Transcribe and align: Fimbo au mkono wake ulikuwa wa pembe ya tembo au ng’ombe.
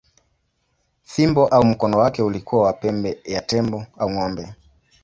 Fimbo 1.03 1.47
au 1.47 1.65
mkono 1.65 1.97
wake 1.97 2.21
ulikuwa 2.21 2.63
wa 2.65 2.73
pembe 2.73 3.19
ya 3.33 3.41
tembo 3.49 3.85
au 3.99 4.09
ng’ombe. 4.11 4.45